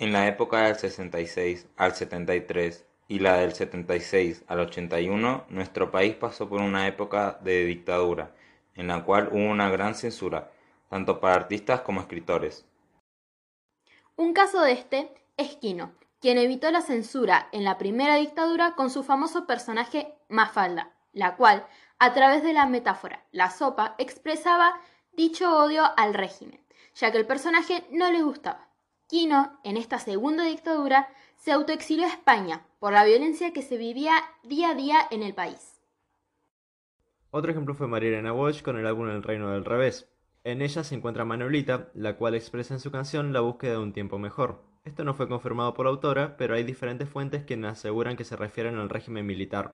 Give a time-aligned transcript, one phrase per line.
[0.00, 6.14] En la época del 66 al 73 y la del 76 al 81, nuestro país
[6.14, 8.34] pasó por una época de dictadura,
[8.76, 10.52] en la cual hubo una gran censura,
[10.88, 12.64] tanto para artistas como escritores.
[14.16, 18.88] Un caso de este es Quino, quien evitó la censura en la primera dictadura con
[18.88, 21.66] su famoso personaje Mafalda, la cual,
[21.98, 24.80] a través de la metáfora La sopa, expresaba
[25.12, 26.64] dicho odio al régimen,
[26.94, 28.69] ya que el personaje no le gustaba.
[29.10, 34.12] Quino, en esta segunda dictadura, se autoexilió a España por la violencia que se vivía
[34.44, 35.80] día a día en el país.
[37.32, 40.08] Otro ejemplo fue María Elena Walsh con el álbum El Reino del Revés.
[40.44, 43.92] En ella se encuentra Manuelita, la cual expresa en su canción la búsqueda de un
[43.92, 44.62] tiempo mejor.
[44.84, 48.36] Esto no fue confirmado por la autora, pero hay diferentes fuentes que aseguran que se
[48.36, 49.72] refieren al régimen militar.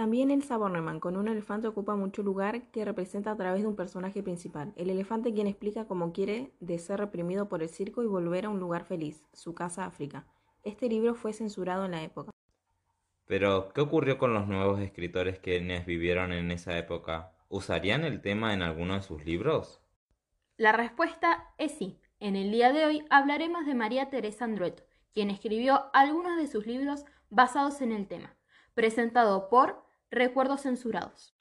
[0.00, 3.76] También el Bornemann con un elefante ocupa mucho lugar que representa a través de un
[3.76, 4.72] personaje principal.
[4.76, 8.48] El elefante quien explica cómo quiere de ser reprimido por el circo y volver a
[8.48, 10.24] un lugar feliz, su casa África.
[10.62, 12.30] Este libro fue censurado en la época.
[13.26, 17.32] Pero, ¿qué ocurrió con los nuevos escritores quienes vivieron en esa época?
[17.50, 19.82] ¿Usarían el tema en alguno de sus libros?
[20.56, 22.00] La respuesta es sí.
[22.20, 24.82] En el día de hoy hablaremos de María Teresa Andrueto,
[25.12, 28.34] quien escribió algunos de sus libros basados en el tema,
[28.72, 31.36] presentado por Recuerdos Censurados.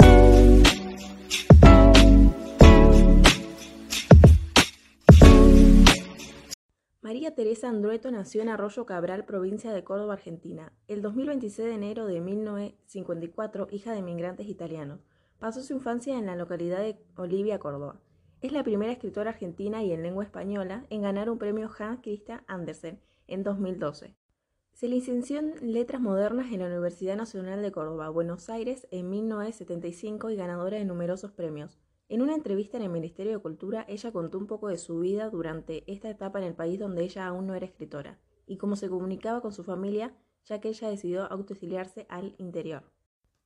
[7.02, 10.72] María Teresa Andrueto nació en Arroyo Cabral, provincia de Córdoba, Argentina.
[10.88, 15.00] El 2026 de enero de 1954, hija de inmigrantes italianos.
[15.40, 18.00] Pasó su infancia en la localidad de Olivia, Córdoba.
[18.42, 22.44] Es la primera escritora argentina y en lengua española en ganar un premio Hans Christian
[22.45, 24.19] Andersen en 2012.
[24.80, 30.30] Se licenció en Letras Modernas en la Universidad Nacional de Córdoba, Buenos Aires, en 1975
[30.30, 31.77] y ganadora de numerosos premios.
[32.08, 35.30] En una entrevista en el Ministerio de Cultura, ella contó un poco de su vida
[35.30, 38.88] durante esta etapa en el país donde ella aún no era escritora, y cómo se
[38.88, 40.13] comunicaba con su familia,
[40.45, 42.83] ya que ella decidió autoexiliarse al interior.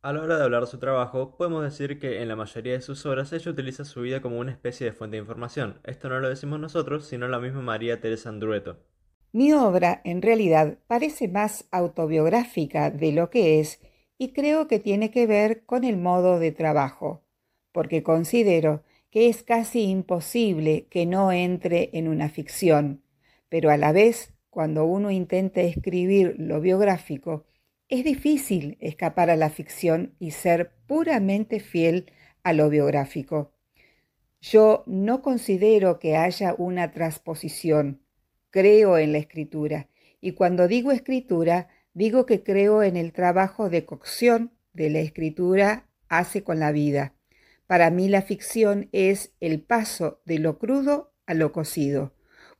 [0.03, 2.81] A la hora de hablar de su trabajo, podemos decir que en la mayoría de
[2.81, 5.79] sus obras ella utiliza su vida como una especie de fuente de información.
[5.83, 8.92] Esto no lo decimos nosotros, sino la misma María Teresa Andrueto.
[9.33, 13.79] Mi obra, en realidad, parece más autobiográfica de lo que es
[14.19, 17.23] y creo que tiene que ver con el modo de trabajo,
[17.71, 23.01] porque considero que es casi imposible que no entre en una ficción,
[23.49, 27.47] pero a la vez, cuando uno intenta escribir lo biográfico,
[27.89, 32.11] es difícil escapar a la ficción y ser puramente fiel
[32.43, 33.51] a lo biográfico.
[34.41, 38.02] Yo no considero que haya una transposición.
[38.53, 39.87] Creo en la escritura.
[40.21, 45.87] Y cuando digo escritura, digo que creo en el trabajo de cocción de la escritura
[46.07, 47.15] hace con la vida.
[47.65, 52.13] Para mí la ficción es el paso de lo crudo a lo cocido,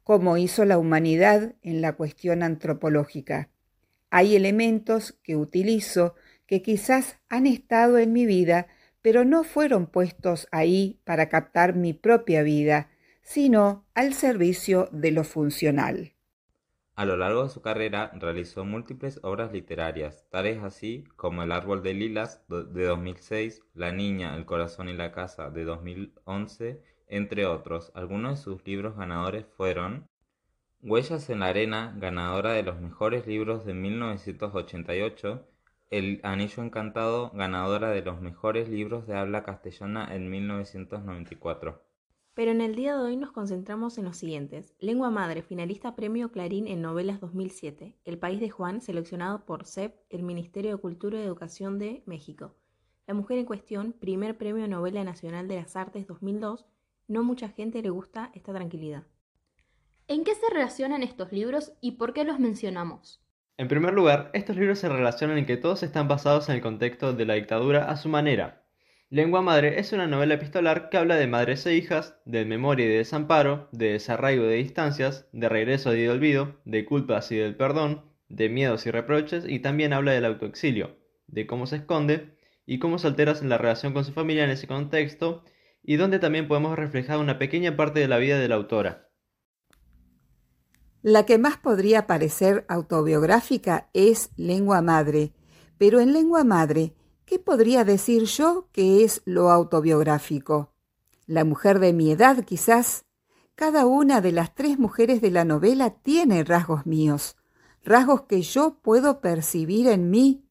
[0.03, 3.51] como hizo la humanidad en la cuestión antropológica.
[4.09, 6.15] Hay elementos que utilizo
[6.47, 8.65] que quizás han estado en mi vida,
[9.03, 12.89] pero no fueron puestos ahí para captar mi propia vida,
[13.23, 16.13] sino al servicio de lo funcional.
[16.95, 21.81] A lo largo de su carrera realizó múltiples obras literarias, tales así como El árbol
[21.81, 27.91] de lilas de 2006, La niña, el corazón y la casa de 2011, entre otros.
[27.95, 30.07] Algunos de sus libros ganadores fueron
[30.81, 35.47] Huellas en la arena, ganadora de los mejores libros de 1988,
[35.89, 41.81] El anillo encantado, ganadora de los mejores libros de habla castellana en 1994.
[42.35, 44.73] Pero en el día de hoy nos concentramos en los siguientes.
[44.79, 47.95] Lengua Madre, finalista Premio Clarín en Novelas 2007.
[48.05, 52.55] El País de Juan, seleccionado por CEP, el Ministerio de Cultura y Educación de México.
[53.05, 56.65] La mujer en cuestión, primer Premio Novela Nacional de las Artes 2002.
[57.07, 59.03] No mucha gente le gusta esta tranquilidad.
[60.07, 63.21] ¿En qué se relacionan estos libros y por qué los mencionamos?
[63.57, 67.13] En primer lugar, estos libros se relacionan en que todos están basados en el contexto
[67.13, 68.62] de la dictadura a su manera.
[69.13, 72.89] Lengua Madre es una novela epistolar que habla de madres e hijas, de memoria y
[72.89, 77.55] de desamparo, de desarraigo de distancias, de regreso y de olvido, de culpas y del
[77.55, 82.79] perdón, de miedos y reproches y también habla del autoexilio, de cómo se esconde y
[82.79, 85.43] cómo se altera en la relación con su familia en ese contexto
[85.83, 89.11] y donde también podemos reflejar una pequeña parte de la vida de la autora.
[91.03, 95.33] La que más podría parecer autobiográfica es Lengua Madre,
[95.77, 96.95] pero en Lengua Madre,
[97.33, 100.69] ¿qué podría decir yo que es lo autobiográfico?
[101.25, 103.05] La mujer de mi edad, quizás.
[103.55, 107.35] Cada una de las tres mujeres de la novela tiene rasgos míos,
[107.83, 110.45] rasgos que yo puedo percibir en mí.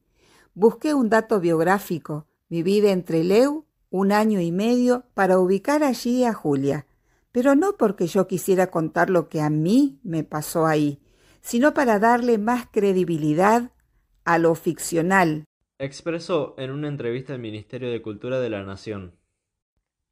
[0.55, 6.25] Busqué un dato biográfico, mi vida entre Leu, un año y medio, para ubicar allí
[6.25, 6.85] a Julia
[7.31, 11.01] pero no porque yo quisiera contar lo que a mí me pasó ahí,
[11.41, 13.71] sino para darle más credibilidad
[14.23, 15.45] a lo ficcional.
[15.83, 19.19] Expresó en una entrevista al Ministerio de Cultura de la Nación.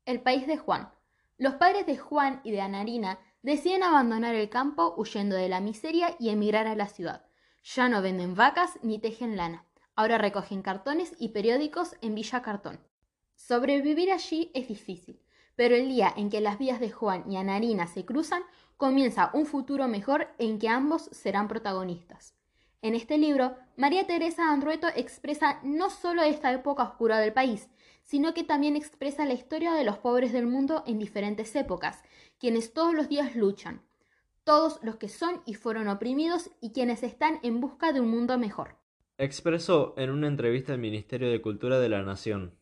[0.04, 0.92] El país de Juan.
[1.38, 6.18] Los padres de Juan y de Anarina deciden abandonar el campo huyendo de la miseria
[6.20, 7.26] y emigrar a la ciudad.
[7.64, 9.66] Ya no venden vacas ni tejen lana.
[9.96, 12.82] Ahora recogen cartones y periódicos en Villa Cartón.
[13.36, 15.22] Sobrevivir allí es difícil,
[15.56, 18.44] pero el día en que las vías de Juan y Anarina se cruzan,
[18.76, 22.36] comienza un futuro mejor en que ambos serán protagonistas.
[22.84, 27.70] En este libro, María Teresa Andrueto expresa no solo esta época oscura del país,
[28.02, 32.04] sino que también expresa la historia de los pobres del mundo en diferentes épocas,
[32.40, 33.84] quienes todos los días luchan,
[34.44, 38.40] todos los que son y fueron oprimidos y quienes están en busca de un mundo
[38.40, 38.78] mejor.
[39.20, 42.58] Expresó en una entrevista al Ministerio de Cultura de la Nación.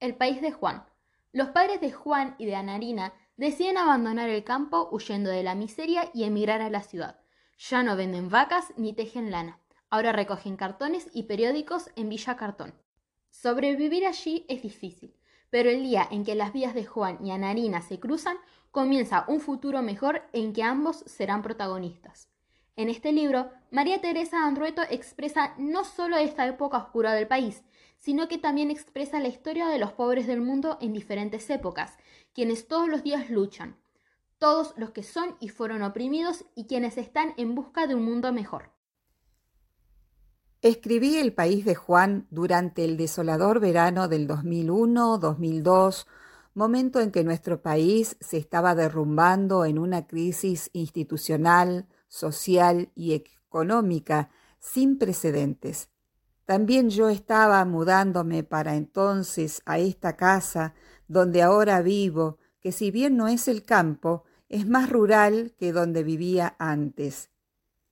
[0.00, 0.84] El país de Juan.
[1.32, 6.10] Los padres de Juan y de Anarina deciden abandonar el campo huyendo de la miseria
[6.12, 7.23] y emigrar a la ciudad.
[7.58, 9.60] Ya no venden vacas ni tejen lana.
[9.90, 12.74] Ahora recogen cartones y periódicos en Villa Cartón.
[13.30, 15.14] Sobrevivir allí es difícil,
[15.50, 18.36] pero el día en que las vías de Juan y Anarina se cruzan,
[18.70, 22.28] comienza un futuro mejor en que ambos serán protagonistas.
[22.74, 27.62] En este libro, María Teresa Andrueto expresa no solo esta época oscura del país,
[27.98, 31.96] sino que también expresa la historia de los pobres del mundo en diferentes épocas,
[32.32, 33.76] quienes todos los días luchan,
[34.44, 38.30] todos los que son y fueron oprimidos y quienes están en busca de un mundo
[38.30, 38.72] mejor.
[40.60, 46.06] Escribí El País de Juan durante el desolador verano del 2001-2002,
[46.52, 54.28] momento en que nuestro país se estaba derrumbando en una crisis institucional, social y económica
[54.60, 55.88] sin precedentes.
[56.44, 60.74] También yo estaba mudándome para entonces a esta casa
[61.08, 66.02] donde ahora vivo, que si bien no es el campo, es más rural que donde
[66.02, 67.30] vivía antes.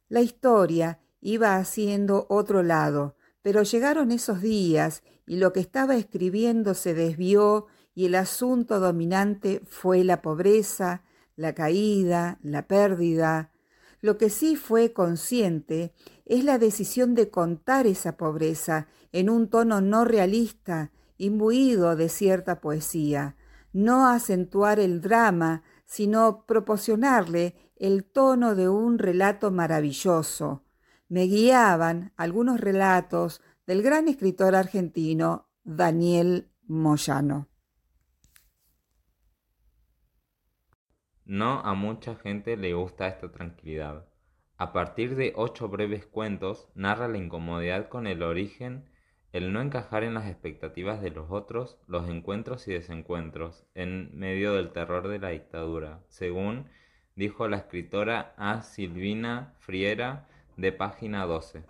[0.09, 6.75] La historia iba haciendo otro lado, pero llegaron esos días y lo que estaba escribiendo
[6.75, 11.03] se desvió y el asunto dominante fue la pobreza,
[11.37, 13.51] la caída, la pérdida,
[14.03, 15.95] lo que sí fue consciente
[16.27, 22.61] es la decisión de contar esa pobreza en un tono no realista, imbuido de cierta
[22.61, 23.37] poesía,
[23.73, 30.65] no acentuar el drama, sino proporcionarle el tono de un relato maravilloso.
[31.11, 37.47] Me guiaban algunos relatos del gran escritor argentino Daniel Moyano.
[41.27, 44.09] No a mucha gente le gusta esta tranquilidad.
[44.57, 48.89] A partir de ocho breves cuentos, narra la incomodidad con el origen,
[49.33, 54.53] el no encajar en las expectativas de los otros, los encuentros y desencuentros, en medio
[54.55, 56.67] del terror de la dictadura, según
[57.17, 58.63] dijo la escritora A.
[58.63, 61.65] Silvina Friera de página 12.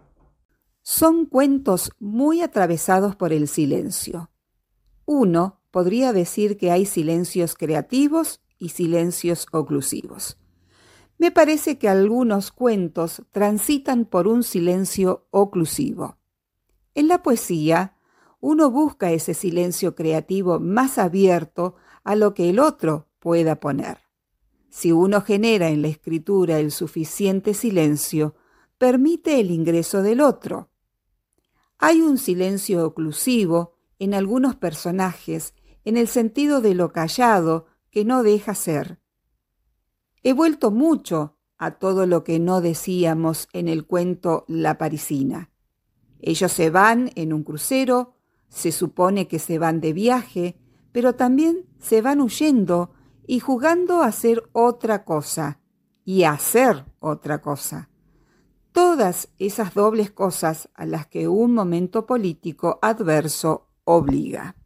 [0.82, 4.30] Son cuentos muy atravesados por el silencio.
[5.04, 10.38] Uno podría decir que hay silencios creativos y silencios oclusivos.
[11.18, 16.18] Me parece que algunos cuentos transitan por un silencio oclusivo.
[16.94, 17.96] En la poesía,
[18.40, 23.98] uno busca ese silencio creativo más abierto a lo que el otro pueda poner.
[24.68, 28.34] Si uno genera en la escritura el suficiente silencio,
[28.78, 30.70] permite el ingreso del otro.
[31.78, 38.22] Hay un silencio oclusivo en algunos personajes en el sentido de lo callado que no
[38.22, 39.00] deja ser.
[40.24, 45.51] He vuelto mucho a todo lo que no decíamos en el cuento La Parisina.
[46.22, 48.14] Ellos se van en un crucero,
[48.48, 50.56] se supone que se van de viaje,
[50.92, 52.92] pero también se van huyendo
[53.26, 55.60] y jugando a hacer otra cosa
[56.04, 57.90] y a hacer otra cosa.
[58.72, 64.56] Todas esas dobles cosas a las que un momento político adverso obliga.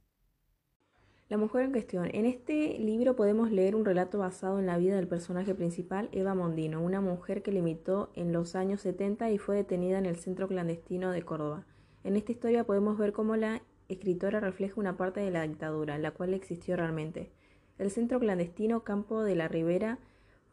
[1.28, 2.08] La mujer en cuestión.
[2.12, 6.36] En este libro podemos leer un relato basado en la vida del personaje principal, Eva
[6.36, 10.46] Mondino, una mujer que limitó en los años 70 y fue detenida en el centro
[10.46, 11.66] clandestino de Córdoba.
[12.04, 16.12] En esta historia podemos ver cómo la escritora refleja una parte de la dictadura, la
[16.12, 17.32] cual existió realmente.
[17.76, 19.98] El centro clandestino Campo de la Ribera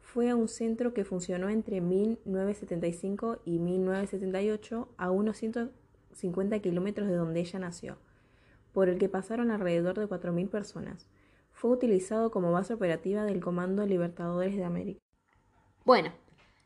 [0.00, 7.38] fue un centro que funcionó entre 1975 y 1978 a unos 150 kilómetros de donde
[7.38, 7.96] ella nació
[8.74, 11.06] por el que pasaron alrededor de 4.000 personas.
[11.52, 15.00] Fue utilizado como base operativa del Comando Libertadores de América.
[15.84, 16.12] Bueno,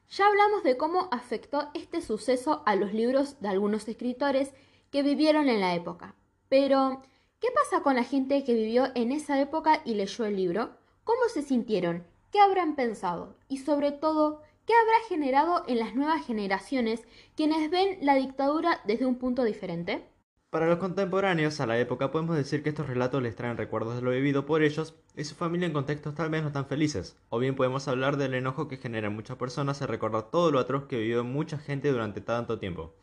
[0.09, 4.55] ya hablamos de cómo afectó este suceso a los libros de algunos escritores
[4.91, 6.15] que vivieron en la época.
[6.49, 7.03] Pero,
[7.41, 10.71] ¿qué pasa con la gente que vivió en esa época y leyó el libro?
[11.05, 12.07] ¿Cómo se sintieron?
[12.33, 13.37] ¿Qué habrán pensado?
[13.49, 17.03] Y sobre todo, ¿qué habrá generado en las nuevas generaciones
[17.37, 20.09] quienes ven la dictadura desde un punto diferente?
[20.51, 24.01] Para los contemporáneos a la época podemos decir que estos relatos les traen recuerdos de
[24.01, 27.39] lo vivido por ellos y su familia en contextos tal vez no tan felices, o
[27.39, 30.87] bien podemos hablar del enojo que genera en muchas personas al recordar todo lo atroz
[30.87, 32.95] que vivió mucha gente durante tanto tiempo.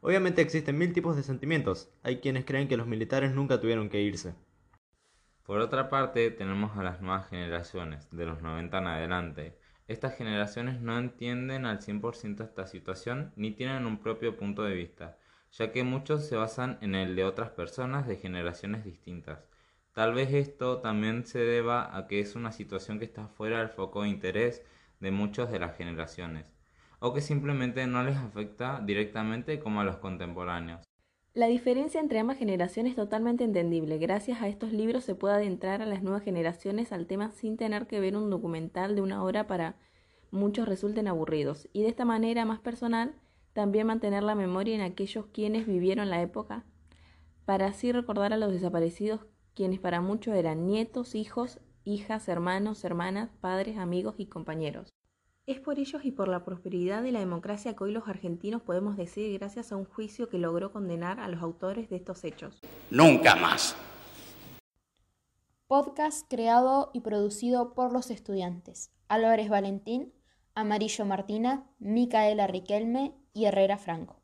[0.00, 4.02] Obviamente existen mil tipos de sentimientos, hay quienes creen que los militares nunca tuvieron que
[4.02, 4.34] irse.
[5.44, 9.58] Por otra parte, tenemos a las nuevas generaciones, de los 90 en adelante.
[9.86, 15.16] Estas generaciones no entienden al 100% esta situación ni tienen un propio punto de vista
[15.52, 19.48] ya que muchos se basan en el de otras personas de generaciones distintas.
[19.92, 23.68] Tal vez esto también se deba a que es una situación que está fuera del
[23.68, 24.62] foco de interés
[25.00, 26.52] de muchas de las generaciones,
[27.00, 30.84] o que simplemente no les afecta directamente como a los contemporáneos.
[31.34, 33.98] La diferencia entre ambas generaciones es totalmente entendible.
[33.98, 37.86] Gracias a estos libros se puede adentrar a las nuevas generaciones al tema sin tener
[37.86, 39.76] que ver un documental de una hora para
[40.30, 43.14] muchos resulten aburridos, y de esta manera más personal
[43.58, 46.64] también mantener la memoria en aquellos quienes vivieron la época,
[47.44, 49.22] para así recordar a los desaparecidos,
[49.52, 54.90] quienes para muchos eran nietos, hijos, hijas, hermanos, hermanas, padres, amigos y compañeros.
[55.44, 58.96] Es por ellos y por la prosperidad de la democracia que hoy los argentinos podemos
[58.96, 62.60] decir gracias a un juicio que logró condenar a los autores de estos hechos.
[62.92, 63.74] Nunca más.
[65.66, 70.12] Podcast creado y producido por los estudiantes Álvarez Valentín,
[70.54, 74.16] Amarillo Martina, Micaela Riquelme y Herrera Franco.